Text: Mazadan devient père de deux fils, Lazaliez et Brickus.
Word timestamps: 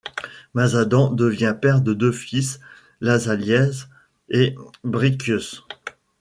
Mazadan 0.55 1.11
devient 1.11 1.55
père 1.61 1.79
de 1.81 1.93
deux 1.93 2.11
fils, 2.11 2.59
Lazaliez 3.01 3.69
et 4.29 4.55
Brickus. 4.83 5.63